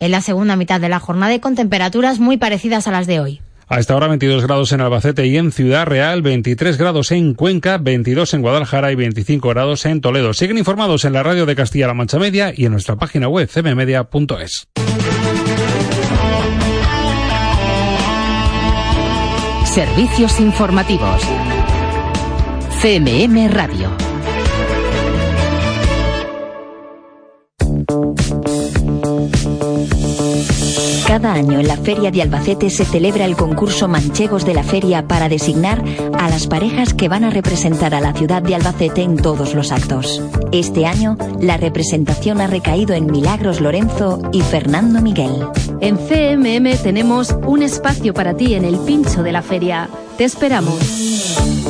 [0.00, 3.20] En la segunda mitad de la jornada y con temperaturas muy parecidas a las de
[3.20, 3.40] hoy.
[3.66, 7.78] A esta hora 22 grados en Albacete y en Ciudad Real, 23 grados en Cuenca,
[7.78, 10.34] 22 en Guadalajara y 25 grados en Toledo.
[10.34, 14.68] Siguen informados en la radio de Castilla-La Mancha Media y en nuestra página web cmmedia.es.
[19.64, 21.22] Servicios informativos.
[22.82, 24.03] CMM Radio.
[31.14, 35.06] Cada año en la Feria de Albacete se celebra el concurso Manchegos de la Feria
[35.06, 35.80] para designar
[36.18, 39.70] a las parejas que van a representar a la ciudad de Albacete en todos los
[39.70, 40.20] actos.
[40.50, 45.46] Este año, la representación ha recaído en Milagros Lorenzo y Fernando Miguel.
[45.80, 49.88] En CMM tenemos un espacio para ti en el pincho de la feria.
[50.18, 51.63] Te esperamos.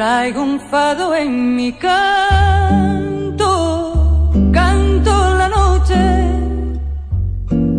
[0.00, 3.44] Traigo un fado en mi canto,
[4.50, 6.02] canto la noche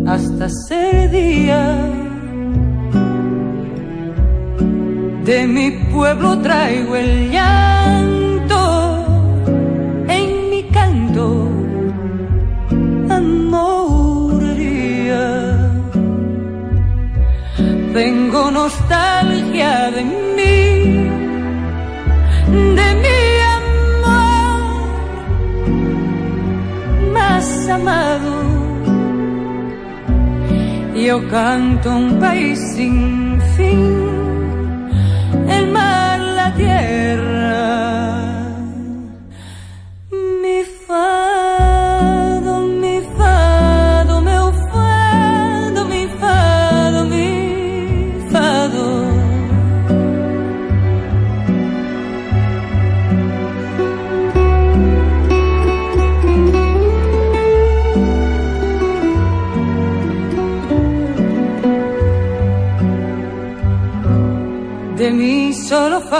[0.05, 1.63] hasta ser día.
[5.25, 8.61] De mi pueblo traigo el llanto
[10.07, 11.49] en mi canto,
[13.09, 14.45] amorería.
[17.93, 20.70] Tengo nostalgia de mí
[22.51, 23.21] de mi
[23.59, 24.81] amor
[27.13, 28.33] más amado.
[30.95, 34.89] Yo canto un país sin fin,
[35.49, 37.30] el mar, la tierra.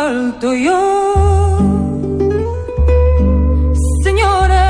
[0.02, 0.82] Falto yo.
[4.06, 4.66] Señora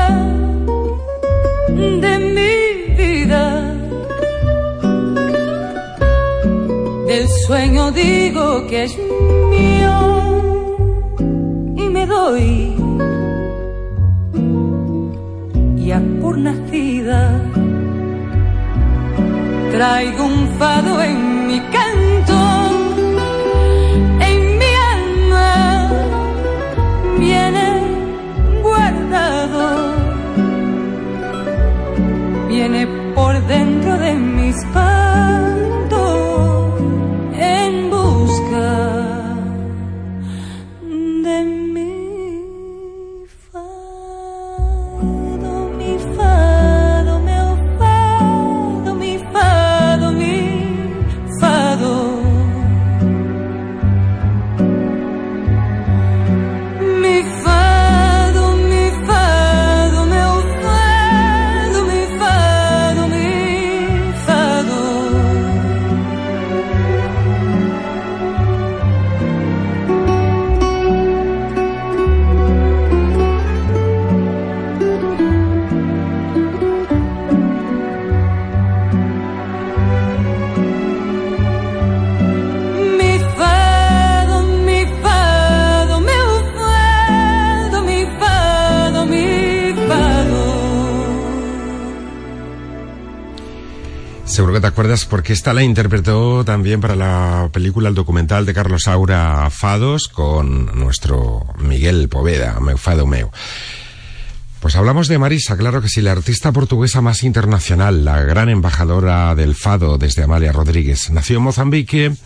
[2.04, 2.56] de mi
[3.00, 3.44] vida,
[7.10, 8.92] del sueño digo que es
[9.54, 9.96] mío
[11.82, 12.46] y me doy
[15.86, 17.20] ya por nacida.
[19.72, 21.21] Traigo un fado en
[95.12, 100.74] porque esta la interpretó también para la película, el documental de Carlos Saura Fados con
[100.80, 103.28] nuestro Miguel Poveda, meu fado meu.
[104.60, 109.34] Pues hablamos de Marisa, claro que sí, la artista portuguesa más internacional, la gran embajadora
[109.34, 111.10] del fado desde Amalia Rodríguez.
[111.10, 112.16] Nació en Mozambique,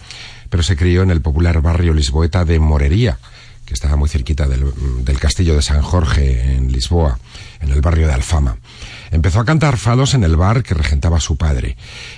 [0.48, 3.18] pero se crió en el popular barrio lisboeta de Morería,
[3.64, 7.18] que estaba muy cerquita del castillo de San Jorge en Lisboa,
[7.60, 8.58] en el barrio de Alfama.
[9.10, 11.76] Empezó a cantar fados en el bar que regentaba su padre.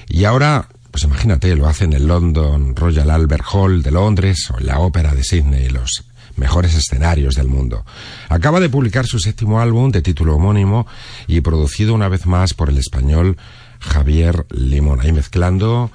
[0.08, 4.58] Y ahora, pues imagínate, lo hace en el London Royal Albert Hall de Londres o
[4.58, 6.04] en la Ópera de Sydney, los
[6.36, 7.84] mejores escenarios del mundo.
[8.28, 10.86] Acaba de publicar su séptimo álbum de título homónimo
[11.26, 13.36] y producido una vez más por el español
[13.80, 15.90] Javier Limón, ahí mezclando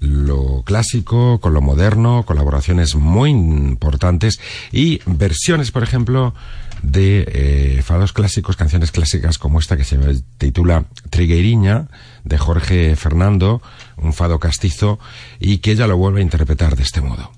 [0.00, 4.38] lo clásico con lo moderno, colaboraciones muy importantes
[4.70, 6.34] y versiones, por ejemplo,
[6.82, 9.98] de eh, fados clásicos, canciones clásicas como esta que se
[10.38, 11.88] titula Trigueiriña,
[12.24, 13.62] de Jorge Fernando,
[13.96, 14.98] un fado castizo,
[15.40, 17.32] y que ella lo vuelve a interpretar de este modo.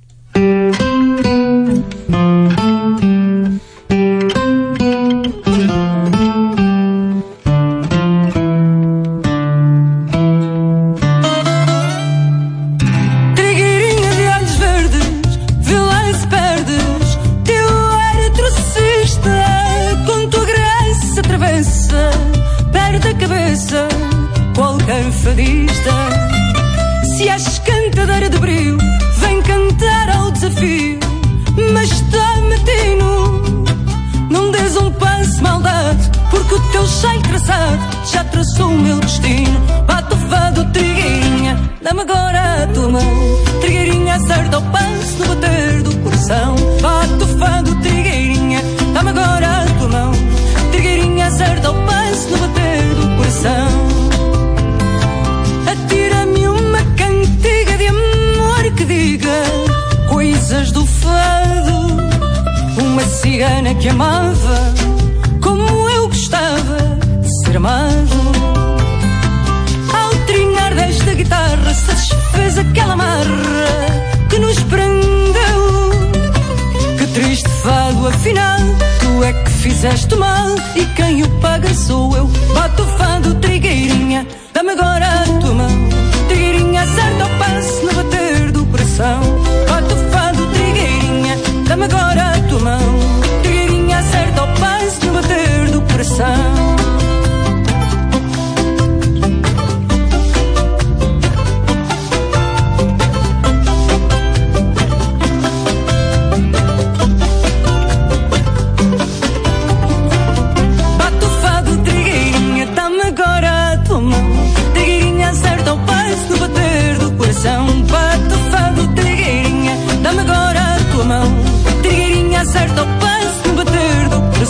[27.17, 28.77] Se és cantadeira de brilho,
[29.19, 30.99] vem cantar ao desafio.
[31.73, 33.65] Mas está matino,
[34.29, 37.79] não des um passo maldade, porque o teu cheio traçado
[38.11, 39.61] já traçou o meu destino.
[39.87, 43.39] Bate o fado, trigueirinha, dá-me agora a tua mão.
[43.61, 46.57] Trigueirinha, acerta o passo no bater do coração.
[46.83, 48.61] Bate o fado, trigueirinha,
[48.93, 50.13] dá-me agora a tua mão.
[50.73, 53.70] Trigueirinha, acerta o passo no bater do coração.
[72.91, 75.91] Aquela marra que nos prendeu.
[76.99, 78.59] Que triste fado, afinal,
[79.01, 82.27] tu é que fizeste mal e quem o paga sou eu.
[82.55, 85.89] Bate o fado, trigueirinha, dá-me agora a tua mão.
[86.29, 89.30] Trigueirinha, acerta o passo no bater do coração.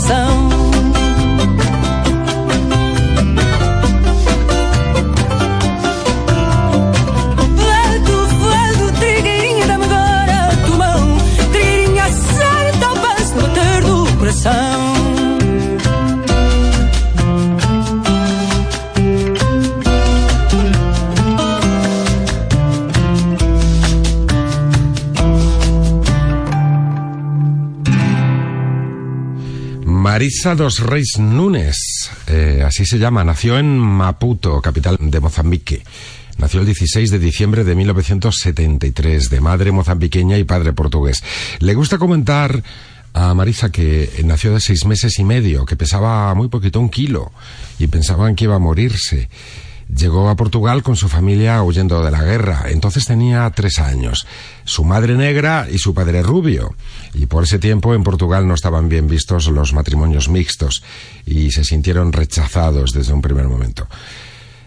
[0.01, 0.50] coração.
[30.21, 31.79] Marisa dos Reis Núñez,
[32.27, 35.83] eh, así se llama, nació en Maputo, capital de Mozambique.
[36.37, 41.25] Nació el 16 de diciembre de 1973, de madre mozambiqueña y padre portugués.
[41.61, 42.63] Le gusta comentar
[43.15, 47.33] a Marisa que nació de seis meses y medio, que pesaba muy poquito, un kilo,
[47.79, 49.31] y pensaban que iba a morirse.
[49.97, 52.65] Llegó a Portugal con su familia huyendo de la guerra.
[52.69, 54.27] Entonces tenía tres años.
[54.65, 56.75] Su madre negra y su padre rubio.
[57.13, 60.83] Y por ese tiempo en Portugal no estaban bien vistos los matrimonios mixtos
[61.27, 63.89] y se sintieron rechazados desde un primer momento.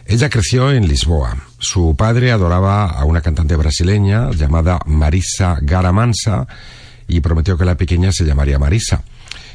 [0.06, 1.38] Ella creció en Lisboa.
[1.58, 6.46] Su padre adoraba a una cantante brasileña llamada Marisa Garamansa
[7.08, 9.04] y prometió que la pequeña se llamaría Marisa.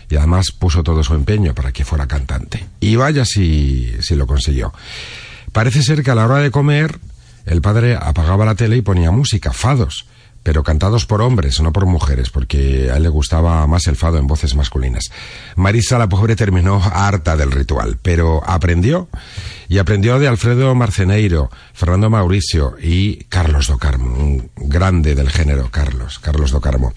[0.09, 2.67] Y además puso todo su empeño para que fuera cantante.
[2.81, 4.73] Y vaya si, si lo consiguió.
[5.59, 7.01] Parece ser que a la hora de comer
[7.45, 10.07] el padre apagaba la tele y ponía música, fados,
[10.45, 14.19] pero cantados por hombres, no por mujeres, porque a él le gustaba más el fado
[14.19, 15.11] en voces masculinas.
[15.57, 19.09] Marisa, la pobre, terminó harta del ritual, pero aprendió
[19.69, 25.73] y aprendió de Alfredo Marceneiro, Fernando Mauricio y Carlos do Carmo, un grande del género,
[25.73, 26.95] Carlos, Carlos do Carmo.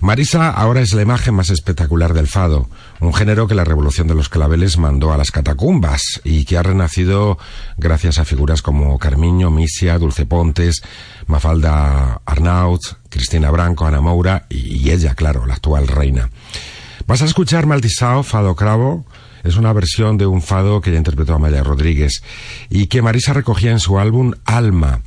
[0.00, 2.68] Marisa ahora es la imagen más espectacular del fado,
[3.00, 6.62] un género que la revolución de los claveles mandó a las catacumbas y que ha
[6.62, 7.38] renacido
[7.76, 10.82] gracias a figuras como Carmiño, Misia, Dulce Pontes,
[11.26, 16.30] Mafalda Arnaut, Cristina Branco, Ana Moura y, ella, claro, la actual reina.
[17.06, 19.04] Vas a escuchar Maldisao, Fado Cravo,
[19.42, 22.22] es una versión de un fado que ya interpretó Amaya Rodríguez
[22.70, 25.02] y que Marisa recogía en su álbum Alma,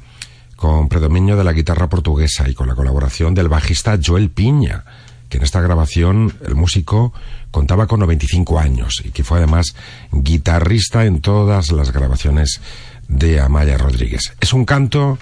[0.56, 4.86] con predominio de la guitarra portuguesa y con la colaboración del bajista Joel Piña,
[5.30, 7.14] que en esta grabación el músico
[7.52, 9.76] contaba con 95 años y que fue además
[10.12, 12.62] guitarrista en todas las grabaciones
[13.08, 14.34] de Amaya Rodríguez.
[14.40, 15.18] Es un canto,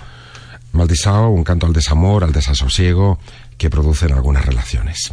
[0.71, 3.19] Maldisao, un canto al desamor, al desasosiego
[3.57, 5.11] que producen algunas relaciones.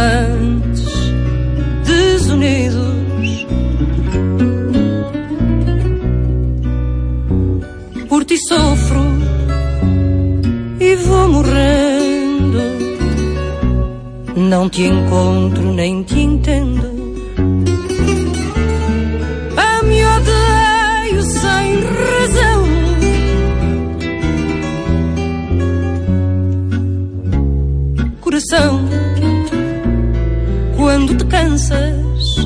[0.00, 1.14] distantes,
[1.84, 3.46] desunidos.
[8.08, 9.00] Por ti sofro
[10.80, 12.60] e vou morrendo.
[14.36, 16.89] Não te encontro nem te entendo
[31.40, 32.36] lembranças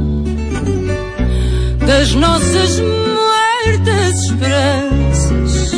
[1.86, 5.72] das nossas muertas esperanças.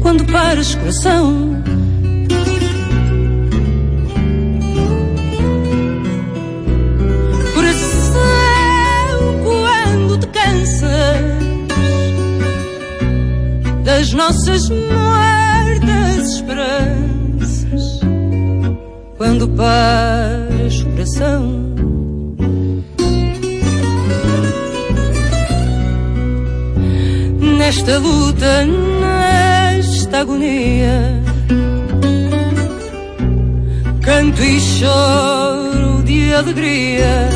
[0.00, 1.62] Quando paras coração,
[7.54, 8.20] coração,
[9.42, 10.88] quando te cansas
[13.84, 18.00] das nossas muertas esperanças.
[19.18, 20.47] Quando paras
[21.08, 21.74] coração.
[27.56, 31.22] Nesta luta, nesta agonia,
[34.02, 37.28] canto e choro de alegria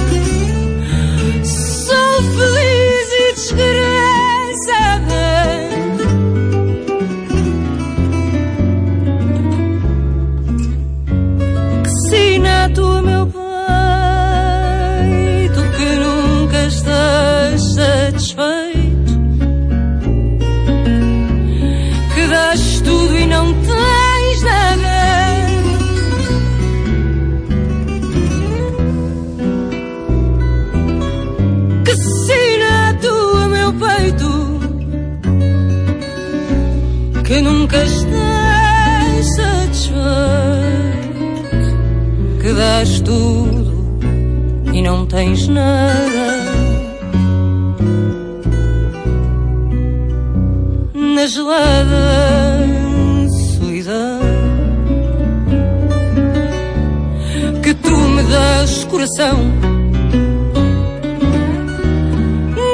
[45.22, 46.26] tens nada.
[50.94, 52.66] Na gelada
[53.54, 54.20] solidão
[57.62, 59.38] que tu me das coração.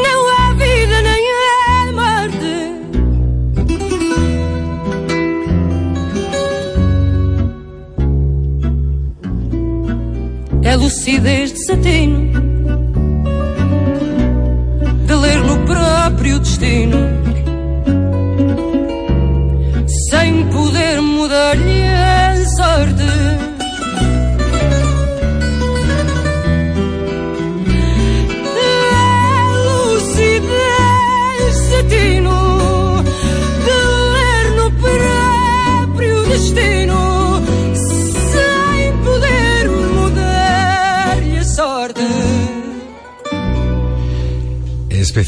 [0.04, 2.56] Não há vida nem há morte.
[10.62, 12.07] É lucidez de satino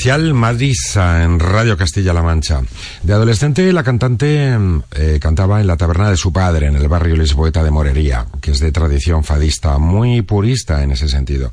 [0.00, 2.62] Especial Madrisa en Radio Castilla-La Mancha.
[3.02, 4.56] De adolescente, la cantante
[4.92, 8.52] eh, cantaba en la taberna de su padre, en el barrio lisboeta de Morería, que
[8.52, 11.52] es de tradición fadista, muy purista en ese sentido.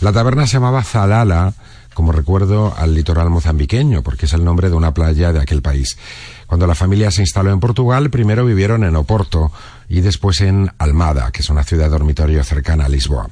[0.00, 1.54] La taberna se llamaba Zalala,
[1.92, 5.98] como recuerdo al litoral mozambiqueño, porque es el nombre de una playa de aquel país.
[6.46, 9.50] Cuando la familia se instaló en Portugal, primero vivieron en Oporto
[9.88, 13.28] y después en Almada, que es una ciudad dormitorio cercana a Lisboa.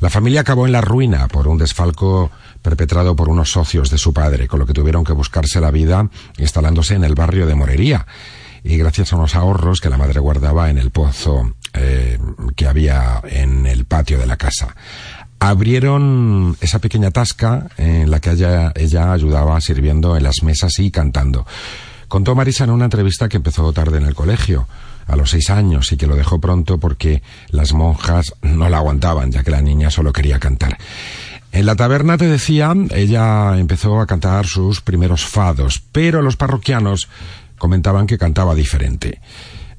[0.00, 2.30] La familia acabó en la ruina por un desfalco
[2.64, 6.08] perpetrado por unos socios de su padre, con lo que tuvieron que buscarse la vida
[6.38, 8.06] instalándose en el barrio de Morería.
[8.64, 12.18] Y gracias a unos ahorros que la madre guardaba en el pozo eh,
[12.56, 14.74] que había en el patio de la casa.
[15.38, 20.90] Abrieron esa pequeña tasca en la que ella, ella ayudaba sirviendo en las mesas y
[20.90, 21.46] cantando.
[22.08, 24.66] Contó Marisa en una entrevista que empezó tarde en el colegio,
[25.06, 29.30] a los seis años, y que lo dejó pronto porque las monjas no la aguantaban,
[29.30, 30.78] ya que la niña solo quería cantar.
[31.54, 37.08] En la taberna, te decía, ella empezó a cantar sus primeros fados, pero los parroquianos
[37.58, 39.20] comentaban que cantaba diferente,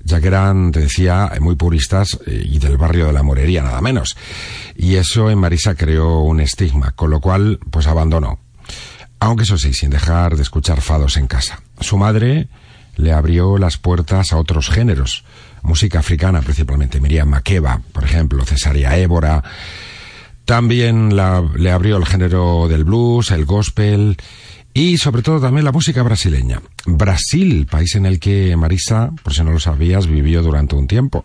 [0.02, 3.82] ya que eran, te decía, muy puristas eh, y del barrio de la Morería, nada
[3.82, 4.16] menos.
[4.78, 8.40] Y eso en Marisa creó un estigma, con lo cual, pues abandonó.
[9.20, 11.62] Aunque eso sí, sin dejar de escuchar fados en casa.
[11.82, 12.48] Su madre
[12.96, 15.26] le abrió las puertas a otros géneros,
[15.62, 19.44] música africana principalmente, Miriam Makeba, por ejemplo, Cesaria Évora,
[20.46, 24.18] también la, le abrió el género del blues, el gospel
[24.74, 26.62] y sobre todo también la música brasileña.
[26.86, 31.24] Brasil, país en el que Marisa, por si no lo sabías, vivió durante un tiempo.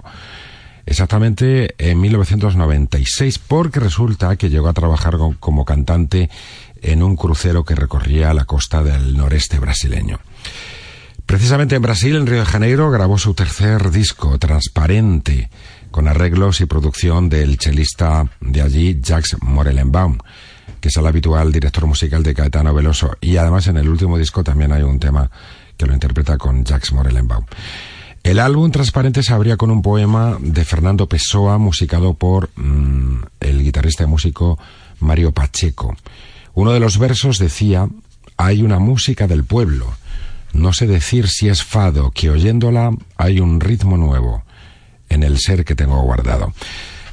[0.87, 6.31] Exactamente en 1996, porque resulta que llegó a trabajar como cantante
[6.81, 10.21] en un crucero que recorría la costa del noreste brasileño.
[11.27, 15.49] Precisamente en Brasil, en Río de Janeiro, grabó su tercer disco, Transparente,
[15.91, 20.19] con arreglos y producción del chelista de allí, Jacques Morelenbaum,
[20.81, 23.17] que es el habitual director musical de Caetano Veloso.
[23.21, 25.31] Y además en el último disco también hay un tema
[25.77, 27.45] que lo interpreta con Jacques Morelenbaum.
[28.23, 33.63] El álbum Transparente se abría con un poema de Fernando Pessoa, musicado por mm, el
[33.63, 34.59] guitarrista y músico
[35.01, 35.97] Mario Pacheco.
[36.55, 37.89] Uno de los versos decía,
[38.37, 39.95] hay una música del pueblo.
[40.53, 44.43] No sé decir si es fado, que oyéndola hay un ritmo nuevo
[45.11, 46.55] en el ser que tengo guardado.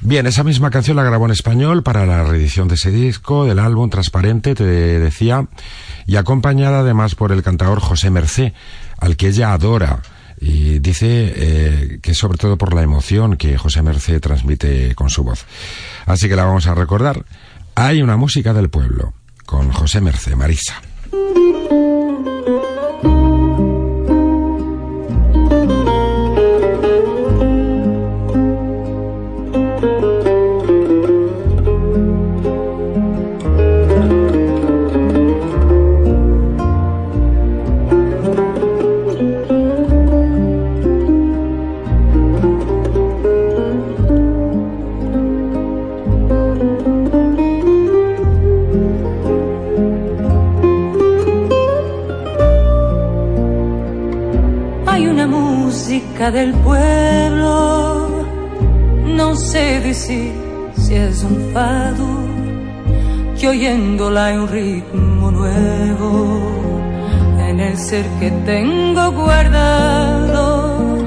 [0.01, 3.59] Bien, esa misma canción la grabó en español para la reedición de ese disco, del
[3.59, 5.47] álbum Transparente, te decía,
[6.05, 8.53] y acompañada además por el cantador José Mercé,
[8.99, 10.01] al que ella adora.
[10.39, 15.23] Y dice eh, que sobre todo por la emoción que José Mercé transmite con su
[15.23, 15.45] voz.
[16.05, 17.25] Así que la vamos a recordar.
[17.73, 19.13] Hay una música del pueblo,
[19.47, 20.79] con José Mercé, Marisa.
[56.17, 58.25] Del pueblo,
[59.05, 60.33] no sé decir
[60.75, 62.07] si es un fado,
[63.39, 66.41] que oyéndola hay un ritmo nuevo
[67.39, 70.97] en el ser que tengo guardado.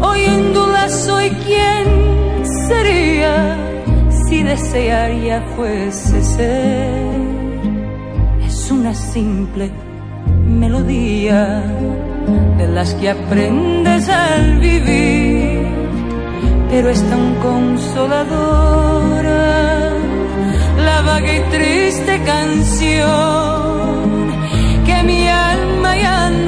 [0.00, 3.58] Oyéndola soy quien sería
[4.26, 7.04] si desear ya fuese ser.
[8.46, 9.70] Es una simple
[10.48, 11.62] melodía
[12.66, 15.66] de las que aprendes al vivir,
[16.70, 18.62] pero es tan consoladora
[20.86, 23.12] la vaga y triste canción
[24.86, 26.43] que mi alma ya no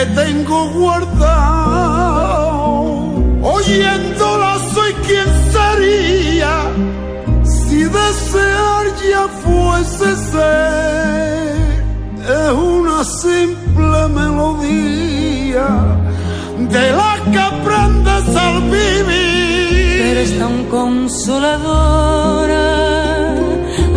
[0.00, 1.90] que tengo guardado.
[3.42, 6.54] Oyéndola soy quien sería
[7.44, 11.82] si desear ya fuese ser.
[12.38, 15.68] Es una simple melodía
[16.74, 19.98] de la que aprendes al vivir.
[20.02, 22.66] Pero es tan consoladora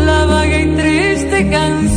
[0.08, 1.93] la vaga y triste canción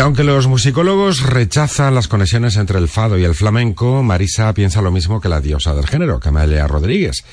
[0.00, 4.90] aunque los musicólogos rechazan las conexiones entre el fado y el flamenco, Marisa piensa lo
[4.90, 7.24] mismo que la diosa del género, Camelia Rodríguez.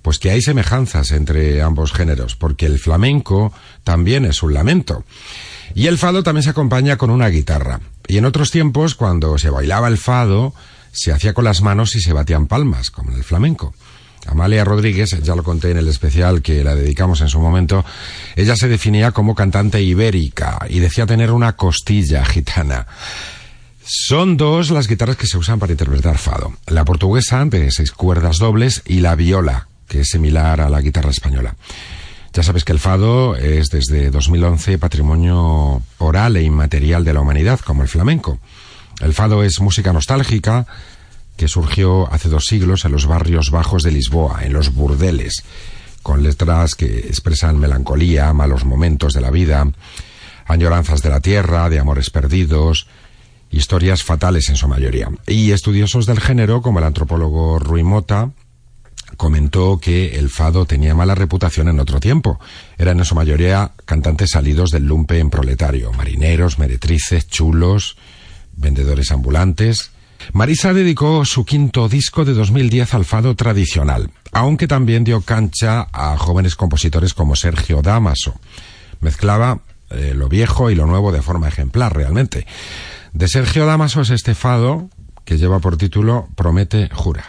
[0.00, 3.52] Pues que hay semejanzas entre ambos géneros, porque el flamenco
[3.84, 5.04] también es un lamento.
[5.74, 7.80] Y el fado también se acompaña con una guitarra.
[8.06, 10.54] Y en otros tiempos, cuando se bailaba el fado,
[10.92, 13.74] se hacía con las manos y se batían palmas, como en el flamenco.
[14.26, 17.84] Amalia Rodríguez, ya lo conté en el especial que la dedicamos en su momento,
[18.34, 22.86] ella se definía como cantante ibérica y decía tener una costilla gitana.
[23.84, 26.54] Son dos las guitarras que se usan para interpretar fado.
[26.66, 31.10] La portuguesa, de seis cuerdas dobles, y la viola, que es similar a la guitarra
[31.10, 31.54] española.
[32.32, 37.60] Ya sabes que el fado es desde 2011 patrimonio oral e inmaterial de la humanidad,
[37.60, 38.40] como el flamenco.
[39.00, 40.66] El fado es música nostálgica
[41.36, 45.44] que surgió hace dos siglos en los barrios bajos de Lisboa, en los burdeles,
[46.02, 49.66] con letras que expresan melancolía, malos momentos de la vida,
[50.46, 52.86] añoranzas de la tierra, de amores perdidos,
[53.50, 55.08] historias fatales en su mayoría.
[55.26, 58.30] Y estudiosos del género, como el antropólogo Rui Mota,
[59.16, 62.38] comentó que el fado tenía mala reputación en otro tiempo.
[62.78, 67.96] Eran en su mayoría cantantes salidos del lumpe en proletario, marineros, meretrices, chulos,
[68.56, 69.92] vendedores ambulantes.
[70.32, 76.16] Marisa dedicó su quinto disco de 2010 al fado tradicional, aunque también dio cancha a
[76.16, 78.34] jóvenes compositores como Sergio Damaso.
[79.00, 82.46] Mezclaba eh, lo viejo y lo nuevo de forma ejemplar, realmente.
[83.12, 84.90] De Sergio Damaso es este fado
[85.24, 87.24] que lleva por título Promete, jura.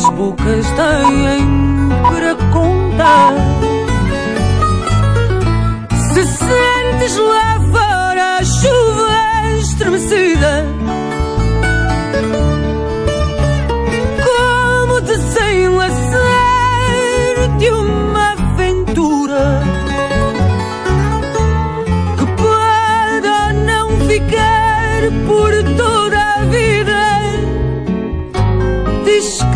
[0.00, 3.59] Nossas bocas têm para contar.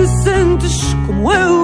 [0.04, 1.63] Diz que sentes como eu.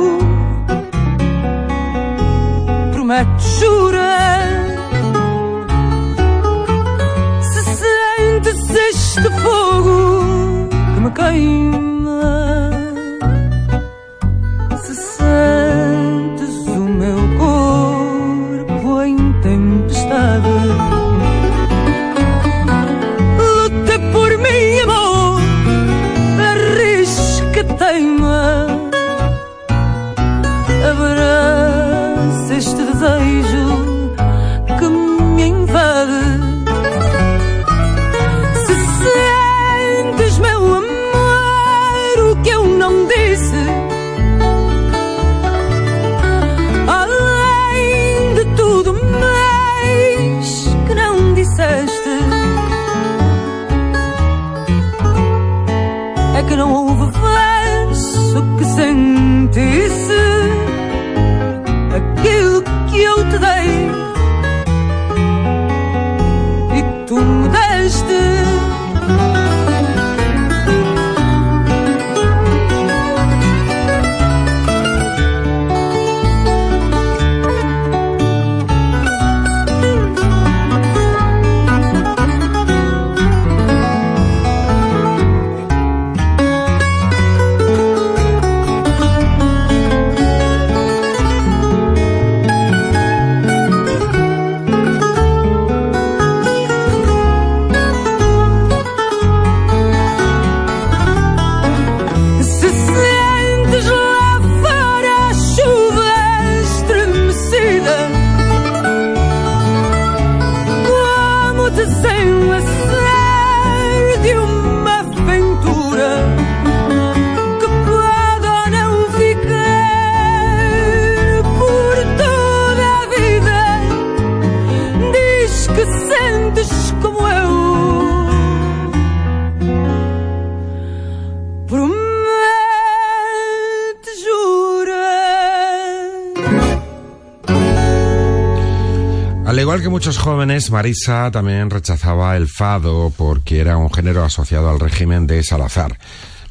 [139.91, 145.43] Muchos jóvenes, Marisa también rechazaba el fado porque era un género asociado al régimen de
[145.43, 145.99] Salazar.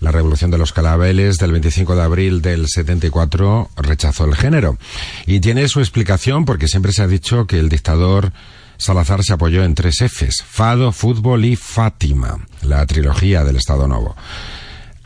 [0.02, 4.78] La revolución de los calabeles del 25 de abril del 74 rechazó el género.
[5.26, 8.34] Y tiene su explicación porque siempre se ha dicho que el dictador
[8.78, 14.18] Salazar se apoyó en tres Fs, fado, fútbol y Fátima, la trilogía del Estado Novo.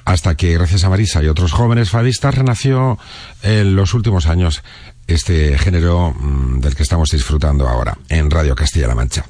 [0.06, 2.98] Hasta que, gracias a Marisa y otros jóvenes fadistas, renació
[3.42, 4.64] en los últimos años
[5.08, 9.26] este género mm, del que estamos disfrutando ahora en Radio Castilla-La Mancha.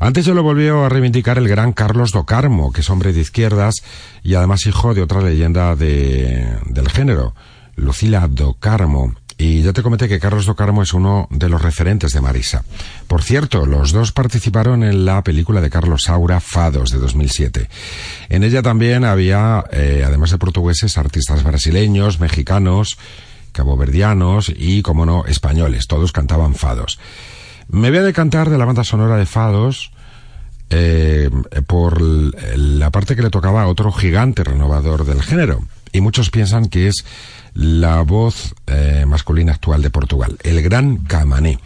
[0.00, 3.20] Antes yo lo volvió a reivindicar el gran Carlos do Carmo, que es hombre de
[3.20, 3.76] izquierdas
[4.22, 7.34] y además hijo de otra leyenda de, del género,
[7.76, 9.14] Lucila do Carmo.
[9.38, 12.64] Y ya te comenté que Carlos do Carmo es uno de los referentes de Marisa.
[13.06, 17.68] Por cierto, los dos participaron en la película de Carlos Saura, Fados, de 2007.
[18.30, 22.96] En ella también había, eh, además de portugueses, artistas brasileños, mexicanos,
[23.56, 25.88] caboverdianos y, como no, españoles.
[25.88, 27.00] Todos cantaban fados.
[27.68, 29.90] Me voy a decantar de la banda sonora de fados
[30.70, 31.30] eh,
[31.66, 35.64] por la parte que le tocaba a otro gigante renovador del género.
[35.92, 37.04] Y muchos piensan que es
[37.54, 41.58] la voz eh, masculina actual de Portugal, el gran Camané.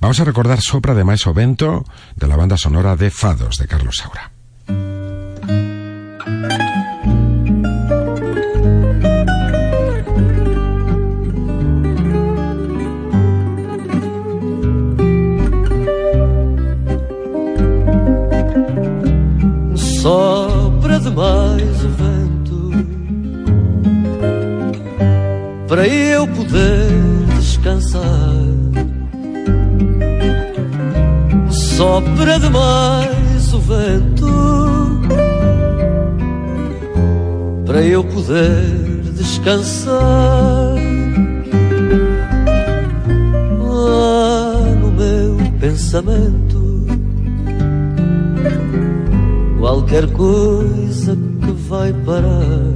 [0.00, 1.84] Vamos a recordar Sopra de Maiso Bento
[2.16, 4.35] de la banda sonora de Fados de Carlos Saura.
[26.26, 28.02] eu poder descansar.
[31.50, 35.00] Sopra demais o vento
[37.64, 40.74] para eu poder descansar.
[43.60, 46.86] Lá no meu pensamento,
[49.58, 52.75] qualquer coisa que vai parar.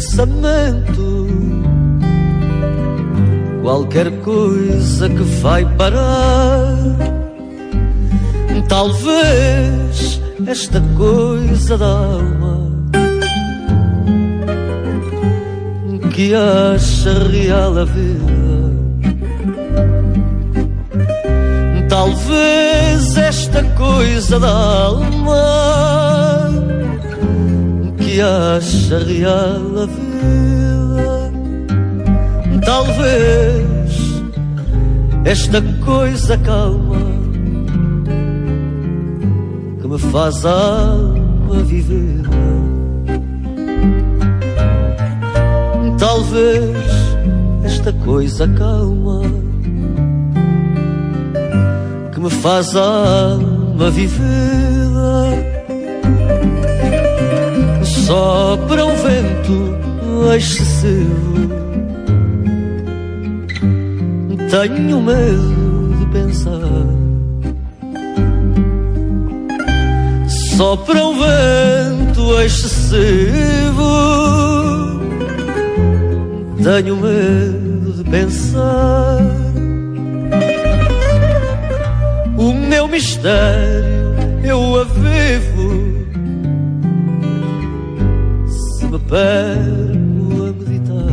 [0.00, 1.28] Pensamento.
[3.62, 6.74] Qualquer coisa que vai parar.
[8.68, 12.70] Talvez esta coisa da alma
[16.14, 18.40] que acha real a vida.
[21.88, 25.89] Talvez esta coisa da alma
[28.18, 31.30] acha real a vida.
[32.64, 34.22] Talvez
[35.24, 36.96] esta coisa calma
[39.80, 42.24] que me faz a alma viver.
[45.98, 46.76] Talvez
[47.64, 49.22] esta coisa calma
[52.12, 52.80] que me faz a
[53.34, 55.49] alma viver.
[58.10, 61.48] Sopra um vento excessivo.
[64.50, 66.50] Tenho medo de pensar.
[70.56, 73.84] Sopra um vento excessivo.
[76.64, 79.18] Tenho medo de pensar.
[82.36, 85.49] O meu mistério eu a vivo.
[89.10, 91.10] Perco a meditar.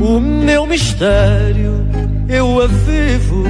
[0.00, 1.86] O meu mistério
[2.28, 3.44] eu a vivo.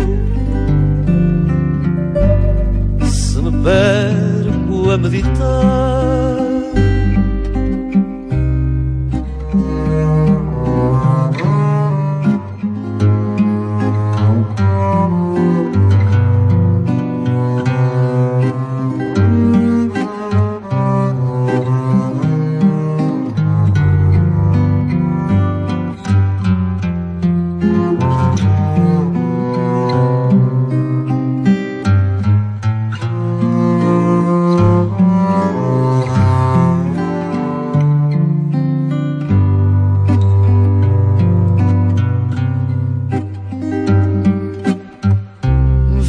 [3.07, 5.98] Se me perco a meditar.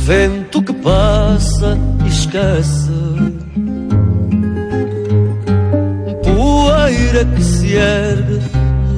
[0.10, 2.90] Vento que passa e esquece.
[6.24, 8.42] Poeira que se ergue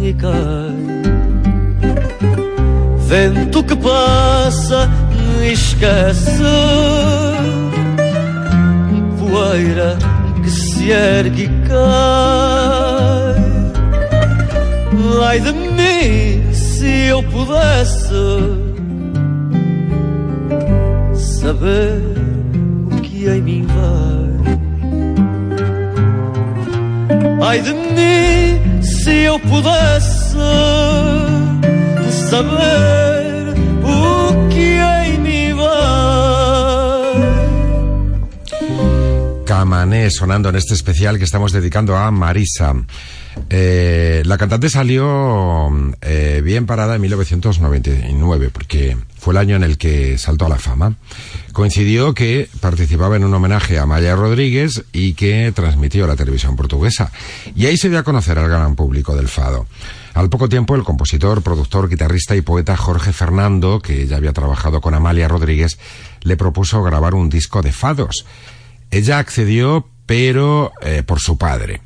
[0.03, 0.71] e cai.
[3.09, 4.89] Vento que passa
[5.41, 6.31] e esquece.
[9.19, 9.97] Poeira
[10.41, 13.35] que se ergue e cai.
[15.27, 18.60] Ai de mim se eu pudesse
[21.41, 21.99] saber
[22.91, 24.31] o que em mim vai.
[27.49, 30.37] Ai de mim, se eu pudesse
[32.29, 35.71] saber o que em mim vai.
[39.45, 42.75] Camané sonando en este especial que estamos dedicando a Marisa.
[43.49, 49.77] Eh, la cantante salió eh, bien parada en 1999 porque fue el año en el
[49.77, 50.95] que saltó a la fama.
[51.53, 57.11] Coincidió que participaba en un homenaje a Maya Rodríguez y que transmitió la televisión portuguesa.
[57.55, 59.67] Y ahí se dio a conocer al gran público del fado.
[60.15, 64.81] Al poco tiempo, el compositor, productor, guitarrista y poeta Jorge Fernando, que ya había trabajado
[64.81, 65.77] con Amalia Rodríguez,
[66.23, 68.25] le propuso grabar un disco de fados.
[68.89, 71.81] Ella accedió, pero eh, por su padre.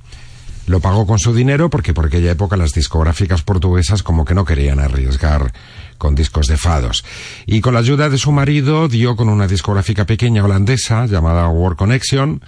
[0.67, 4.45] Lo pagó con su dinero porque por aquella época las discográficas portuguesas como que no
[4.45, 5.51] querían arriesgar
[5.97, 7.03] con discos de fados.
[7.45, 11.75] Y con la ayuda de su marido dio con una discográfica pequeña holandesa llamada War
[11.75, 12.41] Connection.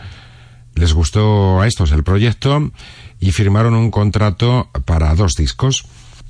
[0.75, 2.71] Les gustó a estos el proyecto
[3.19, 5.85] y firmaron un contrato para dos discos.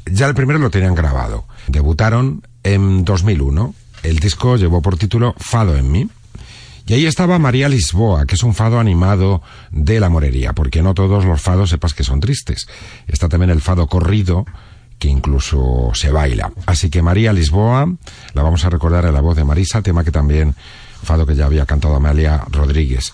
[0.05, 1.45] Ya el primero lo tenían grabado.
[1.68, 3.74] Debutaron en 2001.
[4.03, 6.09] El disco llevó por título Fado en mí.
[6.88, 9.41] Y ahí estaba María Lisboa, que es un fado animado
[9.72, 12.70] de la morería, porque no todos los fados sepas que son tristes.
[13.07, 14.45] Está también el fado corrido,
[14.99, 16.51] que incluso se baila.
[16.65, 17.91] Así que María Lisboa,
[18.33, 20.55] la vamos a recordar en la voz de Marisa, tema que también,
[21.03, 23.13] fado que ya había cantado Amalia Rodríguez.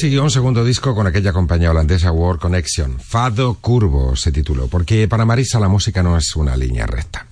[0.00, 2.98] Siguió un segundo disco con aquella compañía holandesa World Connection.
[3.00, 7.26] Fado Curvo se tituló, porque para Marisa la música no es una línea recta.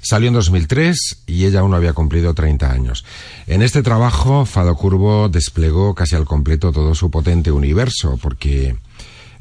[0.00, 3.04] Salió en 2003 y ella aún no había cumplido 30 años.
[3.48, 8.76] En este trabajo, Fado Curvo desplegó casi al completo todo su potente universo, porque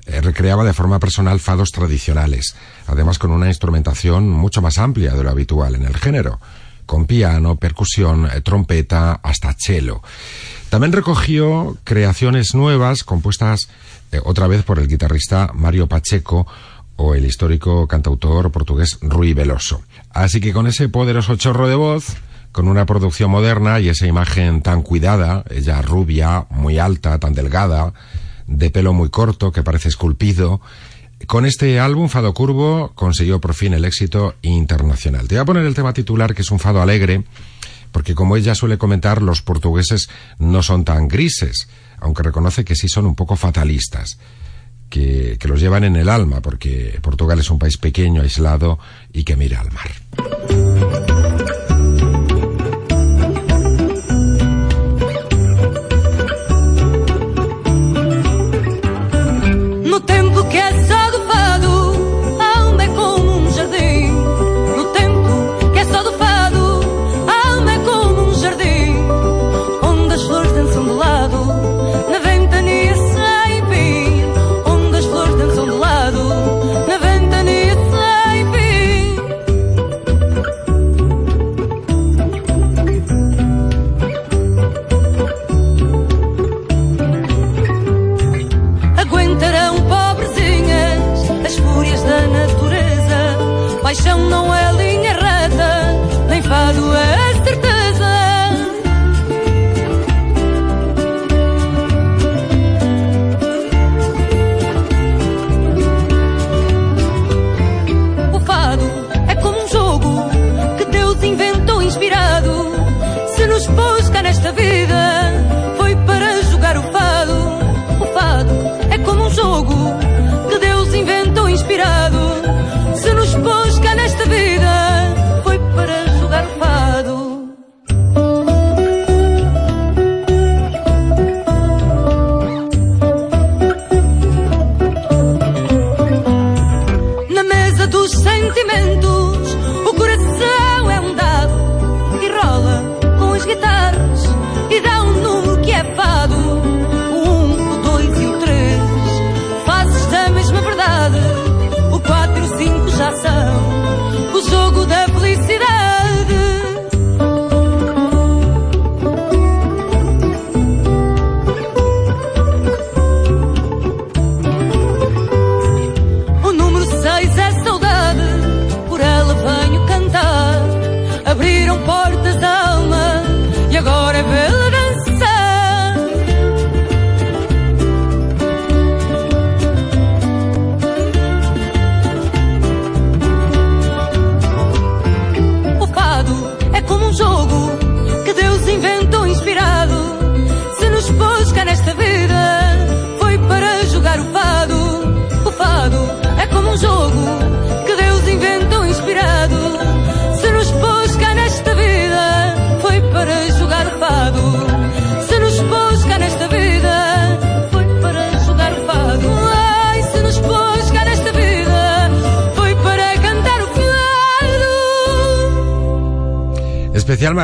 [0.08, 2.56] eh, recreaba de forma personal fados tradicionales,
[2.88, 6.40] además con una instrumentación mucho más amplia de lo habitual en el género,
[6.88, 10.02] con piano, percusión, eh, trompeta, hasta cello.
[10.70, 13.70] También recogió creaciones nuevas compuestas
[14.12, 16.48] eh, otra vez por el guitarrista Mario Pacheco
[16.98, 19.82] o el histórico cantautor portugués Rui Veloso.
[20.12, 22.16] Así que con ese poderoso chorro de voz,
[22.52, 27.94] con una producción moderna y esa imagen tan cuidada, ella rubia, muy alta, tan delgada,
[28.48, 30.62] de pelo muy corto que parece esculpido,
[31.28, 35.28] con este álbum, Fado Curvo, consiguió por fin el éxito internacional.
[35.28, 37.24] Te voy a poner el tema titular, que es un fado alegre,
[37.96, 41.70] porque como ella suele comentar, los portugueses no son tan grises,
[42.02, 44.20] aunque reconoce que sí son un poco fatalistas,
[44.90, 48.80] que, que los llevan en el alma, porque Portugal es un país pequeño, aislado
[49.14, 51.15] y que mira al mar.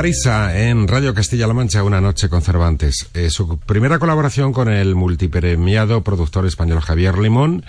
[0.01, 3.09] Marisa en Radio Castilla-La Mancha, Una Noche con Cervantes.
[3.13, 7.63] Eh, su primera colaboración con el multipremiado productor español Javier Limón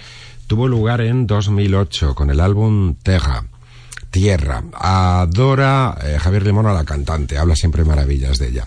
[0.46, 3.44] tuvo lugar en 2008 con el álbum Terra.
[4.10, 4.64] Tierra.
[4.72, 8.66] Adora eh, Javier Limón a la cantante, habla siempre maravillas de ella.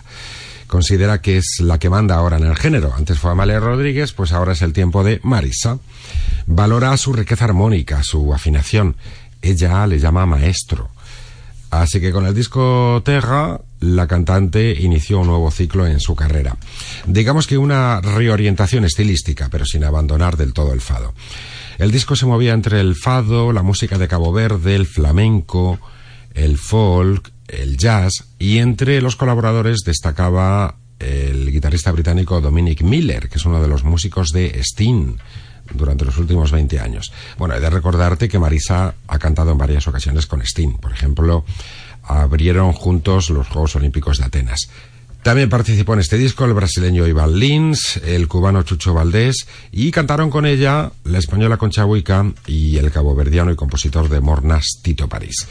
[0.68, 2.94] Considera que es la que manda ahora en el género.
[2.96, 5.80] Antes fue Amalia Rodríguez, pues ahora es el tiempo de Marisa.
[6.46, 8.94] Valora su riqueza armónica, su afinación.
[9.42, 10.90] Ella le llama maestro.
[11.82, 16.56] Así que con el disco Terra, la cantante inició un nuevo ciclo en su carrera.
[17.06, 21.14] Digamos que una reorientación estilística, pero sin abandonar del todo el fado.
[21.78, 25.78] El disco se movía entre el fado, la música de Cabo Verde, el flamenco,
[26.32, 33.36] el folk, el jazz, y entre los colaboradores destacaba el guitarrista británico Dominic Miller, que
[33.36, 35.18] es uno de los músicos de Sting
[35.74, 37.12] durante los últimos 20 años.
[37.38, 40.78] Bueno, he de recordarte que Marisa ha cantado en varias ocasiones con Sting.
[40.78, 41.44] Por ejemplo,
[42.02, 44.68] abrieron juntos los Juegos Olímpicos de Atenas.
[45.26, 50.30] También participó en este disco el brasileño Iván Lins, el cubano Chucho Valdés y cantaron
[50.30, 55.48] con ella la española Concha Huica y el caboverdiano y compositor de Mornas Tito París.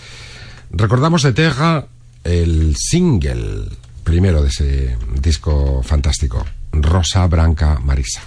[0.71, 1.87] Recordamos de Teja
[2.23, 3.65] el single
[4.05, 8.21] primero de ese disco fantástico, Rosa Branca Marisa.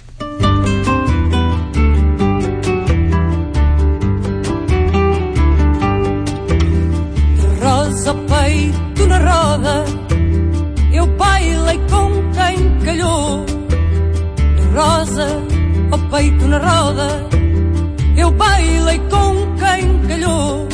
[14.79, 15.27] Rosa,
[15.91, 17.27] ao peito na roda,
[18.15, 20.65] eu bailei com quem calhou.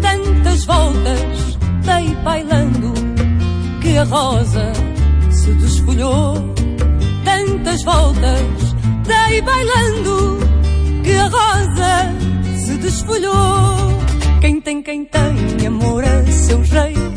[0.00, 2.94] Tantas voltas dei bailando
[3.82, 4.72] que a rosa
[5.30, 6.54] se desfolhou.
[7.22, 8.74] Tantas voltas
[9.06, 10.38] dei bailando
[11.04, 13.76] que a rosa se desfolhou.
[14.40, 17.13] Quem tem, quem tem amor a seu jeito.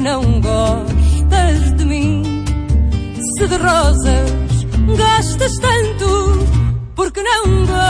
[0.00, 2.22] Porque não gostas de mim?
[3.36, 4.64] Se de rosas
[4.96, 6.46] gostas tanto,
[6.94, 7.89] porque não gostas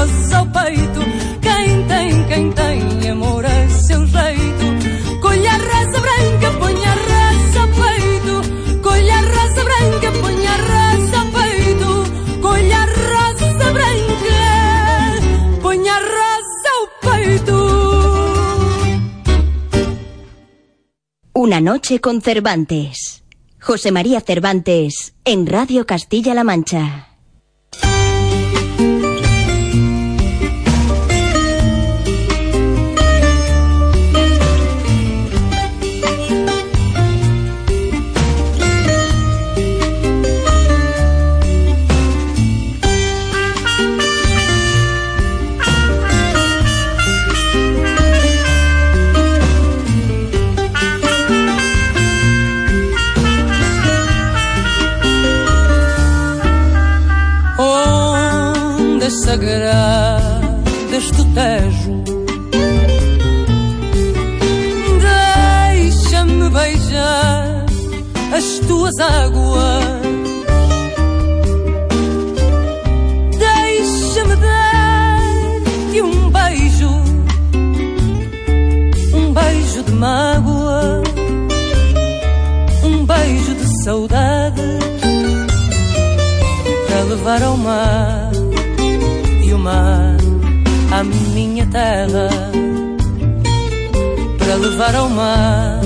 [0.00, 1.00] põe a rosa ao peito.
[1.42, 5.20] Quem tem, quem tem amor a seu jeito.
[5.20, 8.34] Colha a rosa branca, põe a rosa ao peito.
[8.82, 11.90] Colha a rosa branca, põe a rosa ao peito.
[12.40, 14.40] Colha a rosa branca,
[15.62, 17.58] põe a rosa ao peito.
[21.34, 23.22] Una noche con Cervantes.
[23.60, 27.09] José María Cervantes en Radio Castilla-La Mancha.
[92.00, 92.28] Terra
[94.38, 95.79] para levar ao mar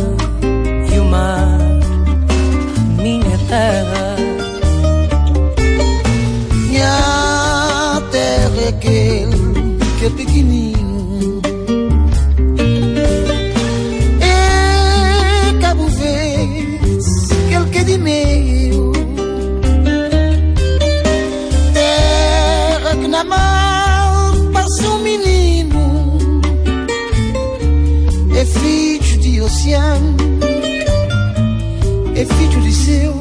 [32.84, 33.14] Seu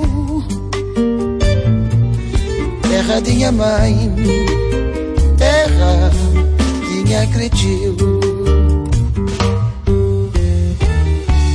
[2.90, 4.14] terra de minha mãe,
[5.38, 6.12] terra
[6.90, 7.96] minha cretil.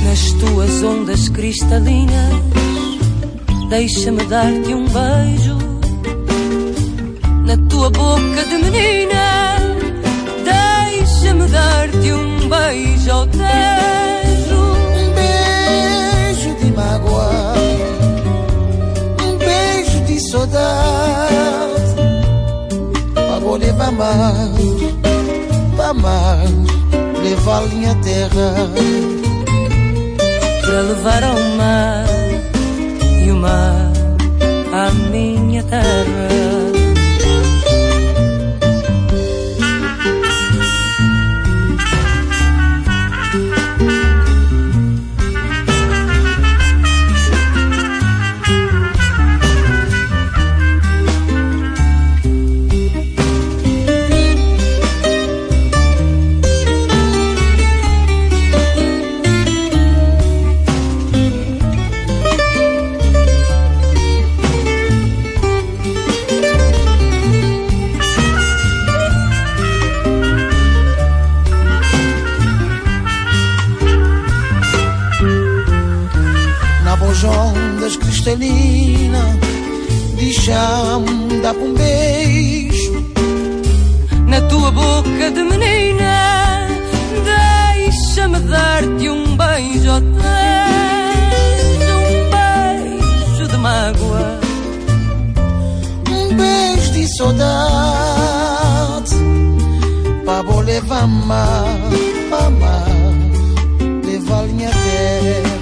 [0.09, 2.33] nas tuas ondas cristalinas.
[3.69, 5.57] Deixa-me dar-te um beijo
[7.45, 9.55] na tua boca de menina.
[10.43, 13.78] Deixa-me dar-te um beijo ao tejo.
[20.29, 21.95] Saudade.
[23.41, 24.51] Vou levar mar,
[25.75, 26.45] para mar,
[27.23, 28.53] levar minha terra.
[30.61, 32.05] para levar ao mar
[33.25, 33.91] e o mar
[34.71, 36.58] à minha terra.
[100.79, 101.65] Levar mar,
[102.57, 102.87] mar,
[104.05, 105.59] levar minha terra.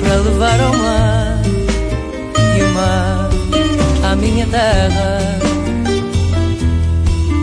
[0.00, 1.42] para levar ao mar
[2.56, 3.28] e o mar
[4.10, 5.18] à minha terra.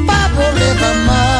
[0.08, 1.35] Para vou levar mar,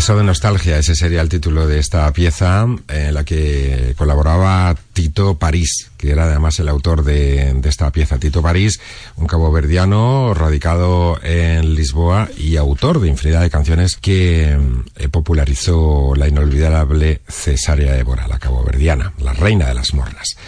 [0.00, 5.36] Beso de nostalgia, ese sería el título de esta pieza en la que colaboraba Tito
[5.36, 8.16] París, que era además el autor de, esta pieza.
[8.16, 8.80] Tito París,
[9.16, 14.58] un caboverdiano radicado en Lisboa y autor de infinidad de canciones que
[14.96, 20.38] eh, popularizó la inolvidable Cesárea Évora, la caboverdiana, la reina de las mornas.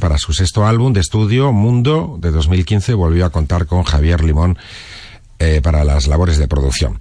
[0.00, 4.58] Para su sexto álbum de estudio, Mundo, de 2015, volvió a contar con Javier Limón
[5.38, 6.98] eh, para las labores de producción.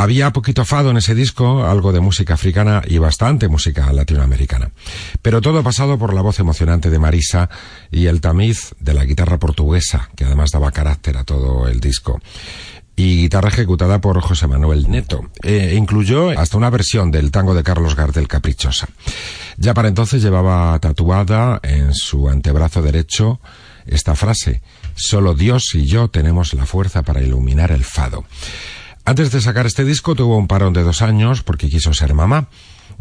[0.00, 4.70] Había poquito fado en ese disco, algo de música africana y bastante música latinoamericana.
[5.20, 7.50] Pero todo pasado por la voz emocionante de Marisa
[7.90, 12.18] y el tamiz de la guitarra portuguesa, que además daba carácter a todo el disco.
[12.96, 15.28] Y guitarra ejecutada por José Manuel Neto.
[15.42, 18.88] E incluyó hasta una versión del tango de Carlos Gardel Caprichosa.
[19.58, 23.38] Ya para entonces llevaba tatuada en su antebrazo derecho
[23.84, 24.62] esta frase,
[24.94, 28.24] solo Dios y yo tenemos la fuerza para iluminar el fado.
[29.10, 32.46] Antes de sacar este disco tuvo un parón de dos años porque quiso ser mamá.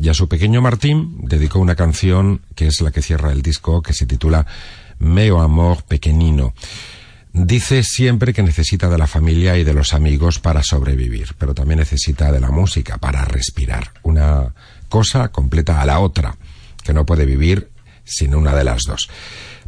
[0.01, 3.83] Y a su pequeño Martín dedicó una canción que es la que cierra el disco,
[3.83, 4.47] que se titula
[4.97, 6.55] Meo Amor Pequeñino.
[7.31, 11.77] Dice siempre que necesita de la familia y de los amigos para sobrevivir, pero también
[11.77, 13.91] necesita de la música para respirar.
[14.01, 14.51] Una
[14.89, 16.35] cosa completa a la otra,
[16.83, 17.69] que no puede vivir
[18.03, 19.11] sin una de las dos.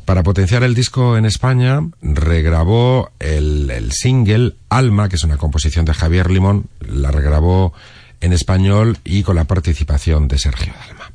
[0.05, 5.85] Para potenciar el disco en España, regrabó el, el single Alma, que es una composición
[5.85, 7.73] de Javier Limón, la regrabó
[8.19, 11.10] en español y con la participación de Sergio Dalma.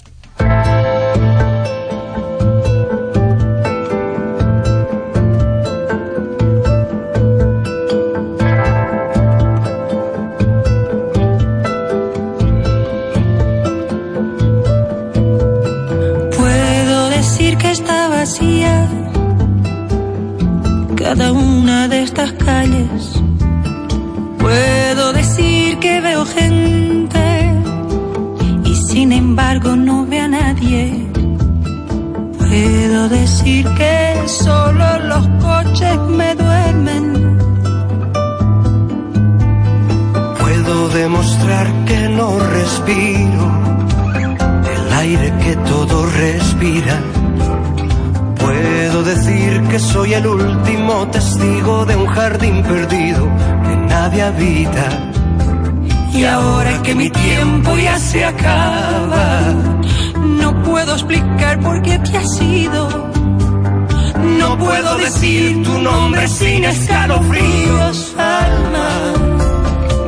[29.64, 31.08] No veo a nadie.
[32.38, 37.38] Puedo decir que solo los coches me duermen.
[40.40, 43.44] Puedo demostrar que no respiro
[44.74, 47.02] el aire que todos respiran.
[48.36, 53.24] Puedo decir que soy el último testigo de un jardín perdido
[53.64, 55.15] que nadie habita.
[56.16, 59.52] Y ahora que mi tiempo ya se acaba,
[60.40, 62.88] no puedo explicar por qué te has ido.
[64.38, 68.88] No puedo decir tu nombre sin escalofríos, alma.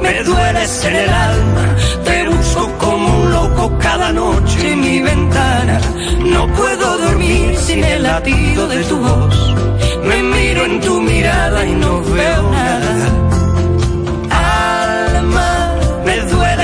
[0.02, 5.78] Me dueles en el alma, te busco como un loco cada noche en mi ventana.
[6.24, 9.54] No puedo dormir sin el latido de tu voz.
[10.04, 13.17] Me miro en tu mirada y no veo nada.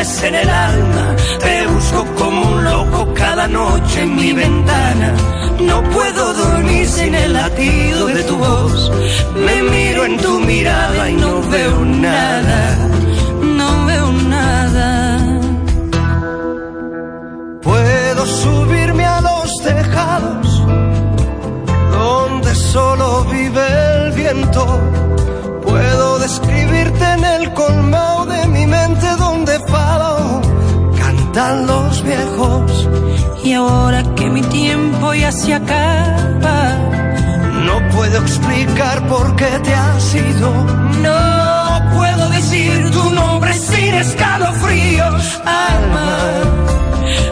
[0.05, 5.15] En el alma, te busco como un loco cada noche en mi ventana.
[5.61, 8.93] No puedo dormir sin el latido de tu voz.
[9.35, 12.77] Me miro en tu mirada y no veo nada.
[13.61, 15.41] No veo nada.
[17.63, 20.63] Puedo subirme a los tejados
[21.93, 24.63] donde solo vive el viento.
[25.63, 28.14] Puedo describirte en el colmado
[31.35, 32.89] cantan los viejos.
[33.43, 36.79] Y ahora que mi tiempo ya se acaba,
[37.67, 40.51] No puedo explicar por qué te has ido.
[41.03, 45.41] No puedo decir tu nombre sin escalofríos.
[45.45, 46.09] Alma,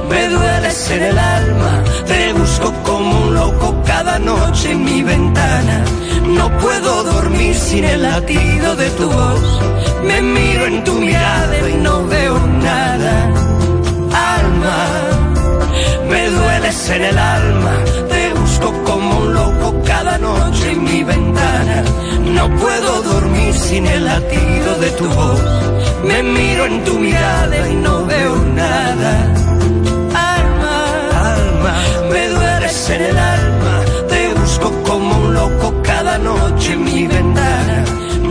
[0.09, 1.85] me dueles en el alma.
[2.07, 5.85] Te busco como un loco cada noche en mi ventana.
[6.27, 9.61] No puedo dormir sin el latido de tu voz.
[10.05, 13.52] Me miro en tu mirada y no veo nada.
[23.73, 25.41] Sin el latido de tu voz.
[26.05, 29.13] Me miro en tu mirada y no veo nada.
[30.37, 30.77] Alma,
[31.33, 31.75] alma,
[32.13, 33.75] me dueles en el alma.
[34.11, 37.79] Te busco como un loco cada noche en mi ventana.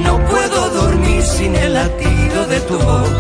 [0.06, 3.11] No puedo dormir sin el latido de tu voz.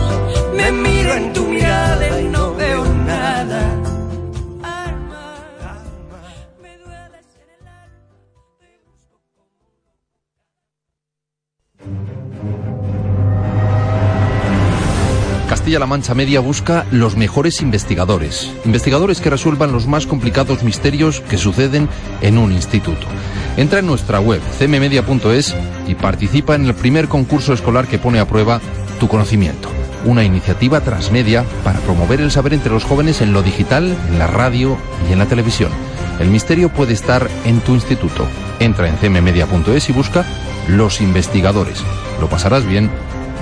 [15.71, 21.37] Castilla-La Mancha Media busca los mejores investigadores, investigadores que resuelvan los más complicados misterios que
[21.37, 21.87] suceden
[22.19, 23.07] en un instituto.
[23.55, 25.55] Entra en nuestra web cmmedia.es
[25.87, 28.59] y participa en el primer concurso escolar que pone a prueba
[28.99, 29.69] tu conocimiento.
[30.03, 34.27] Una iniciativa transmedia para promover el saber entre los jóvenes en lo digital, en la
[34.27, 34.77] radio
[35.09, 35.71] y en la televisión.
[36.19, 38.27] El misterio puede estar en tu instituto.
[38.59, 40.25] Entra en cmmedia.es y busca
[40.67, 41.81] los investigadores.
[42.19, 42.89] Lo pasarás bien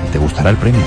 [0.08, 0.86] y te gustará el premio.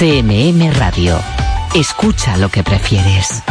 [0.00, 1.20] CMM Radio.
[1.74, 3.42] Escucha lo que prefieres.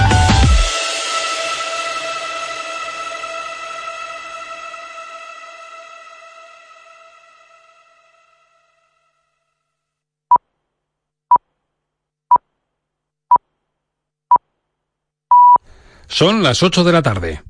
[16.07, 17.43] Son las 8 de la tarde.